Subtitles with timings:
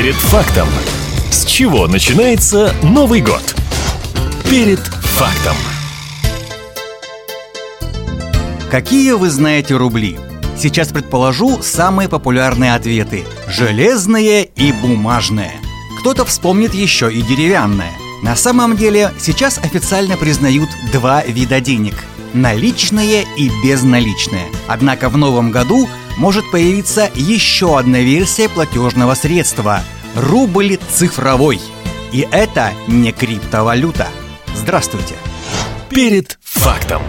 [0.00, 0.66] Перед фактом.
[1.30, 3.42] С чего начинается Новый год?
[4.48, 5.54] Перед фактом.
[8.70, 10.18] Какие вы знаете рубли?
[10.56, 15.52] Сейчас предположу самые популярные ответы– железные и бумажные.
[16.00, 17.92] Кто-то вспомнит еще и деревянное.
[18.22, 24.46] На самом деле сейчас официально признают два вида денег– наличные и безналичные.
[24.66, 29.82] Однако в новом году может появиться еще одна версия платежного средства–
[30.14, 31.60] рубль цифровой.
[32.12, 34.08] И это не криптовалюта.
[34.54, 35.14] Здравствуйте!
[35.88, 37.02] Перед фактом.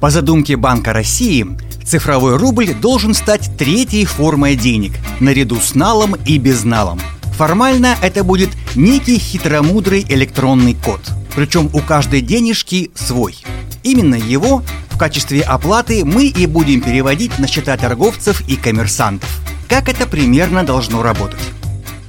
[0.00, 1.46] По задумке Банка России,
[1.84, 7.00] цифровой рубль должен стать третьей формой денег, наряду с налом и безналом.
[7.36, 11.00] Формально это будет некий хитромудрый электронный код,
[11.34, 13.36] причем у каждой денежки свой.
[13.82, 14.62] Именно его
[14.98, 19.30] в качестве оплаты мы и будем переводить на счета торговцев и коммерсантов.
[19.68, 21.38] Как это примерно должно работать?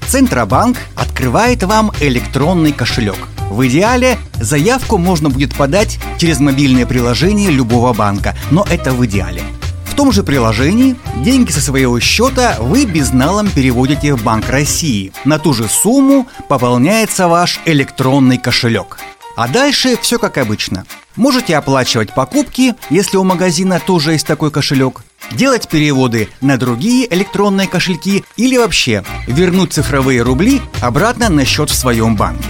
[0.07, 3.17] Центробанк открывает вам электронный кошелек–
[3.49, 9.41] в идеале заявку можно будет подать через мобильное приложение любого банка, но это в идеале.
[9.85, 15.11] В том же приложении деньги со своего счета вы безналом переводите в Банк России.
[15.25, 18.97] На ту же сумму пополняется ваш электронный кошелек.
[19.39, 20.83] А дальше все как обычно.
[21.15, 27.65] Можете оплачивать покупки, если у магазина тоже есть такой кошелек, делать переводы на другие электронные
[27.65, 32.49] кошельки или вообще вернуть цифровые рубли обратно на счет в своем банке.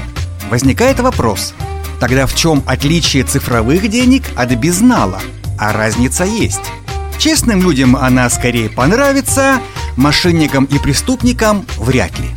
[0.50, 1.54] Возникает вопрос,
[2.00, 5.22] тогда в чем отличие цифровых денег от безнала?
[5.60, 6.72] А разница есть.
[7.20, 9.62] Честным людям она скорее понравится,
[9.96, 12.32] мошенникам и преступникам вряд ли.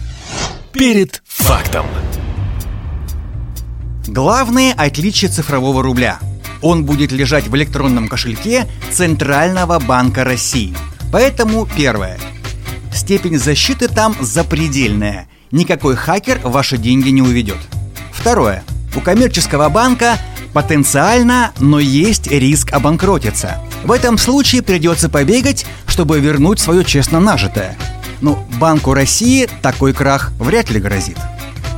[0.74, 1.86] Перед фактом.
[4.06, 6.18] Главное отличие цифрового рубля.
[6.60, 10.74] Он будет лежать в электронном кошельке Центрального банка России.
[11.12, 12.18] Поэтому первое.
[12.92, 15.28] Степень защиты там запредельная.
[15.50, 17.58] Никакой хакер ваши деньги не уведет.
[18.12, 18.64] Второе.
[18.94, 20.18] У коммерческого банка
[20.52, 23.58] потенциально, но есть риск обанкротиться.
[23.84, 27.76] В этом случае придется побегать, чтобы вернуть свое честно нажитое.
[28.20, 31.18] Ну, Банку России такой крах вряд ли грозит.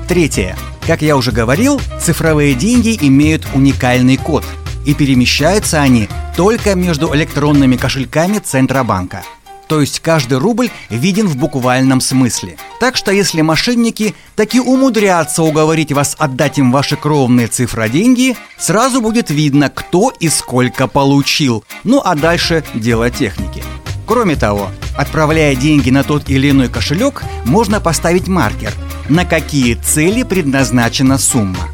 [0.07, 0.57] Третье.
[0.87, 4.45] Как я уже говорил, цифровые деньги имеют уникальный код,
[4.85, 9.23] и перемещаются они только между электронными кошельками Центробанка–
[9.69, 12.57] то есть каждый рубль виден в буквальном смысле.
[12.81, 19.31] Так что если мошенники таки умудрятся уговорить вас отдать им ваши кровные цифроденьги, сразу будет
[19.31, 21.65] видно, кто и сколько получил.
[21.83, 23.63] Ну а дальше дело техники.
[24.07, 28.73] Кроме того, отправляя деньги на тот или иной кошелек, можно поставить маркер,
[29.09, 31.69] на какие цели предназначена сумма.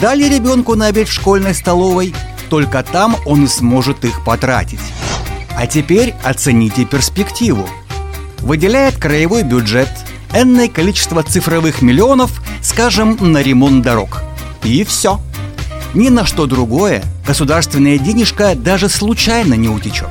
[0.00, 2.14] Дали ребенку на обед в школьной столовой,
[2.50, 4.80] только там он и сможет их потратить.
[5.56, 7.66] А теперь оцените перспективу.
[8.38, 9.88] Выделяет краевой бюджет
[10.34, 14.22] энное количество цифровых миллионов, скажем, на ремонт дорог.
[14.62, 15.20] И все.
[15.94, 20.10] Ни на что другое государственная денежка даже случайно не утечет.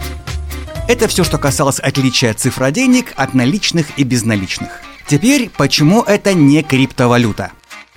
[0.87, 4.81] Это все, что касалось отличия цифроденег от наличных и безналичных.
[5.07, 7.51] Теперь, почему это не криптовалюта?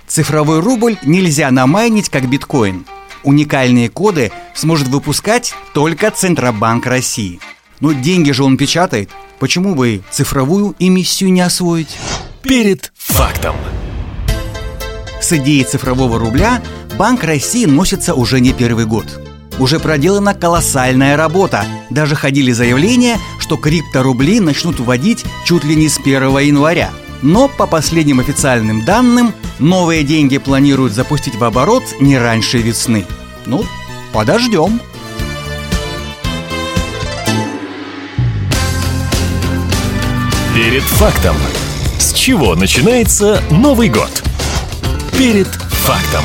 [0.07, 2.85] Цифровой рубль нельзя намайнить как биткоин–
[3.23, 7.39] Уникальные коды сможет выпускать только Центробанк России.
[7.79, 9.09] Но деньги же он печатает.
[9.39, 11.97] Почему бы цифровую эмиссию не освоить?
[12.41, 13.55] Перед фактом.
[15.21, 16.61] С идеей цифрового рубля
[16.97, 19.05] Банк России носится уже не первый год.
[19.59, 21.65] Уже проделана колоссальная работа.
[21.89, 23.17] Даже ходили заявления,
[23.49, 26.91] что крипторубли начнут вводить чуть ли не с 1 января.
[27.23, 33.07] Но по последним официальным данным, новые деньги планируют запустить в оборот не раньше весны.
[33.47, 33.65] Ну,
[34.13, 34.79] подождем.
[40.53, 41.35] Перед фактом.
[41.97, 44.23] С чего начинается Новый год?
[45.17, 46.23] Перед фактом.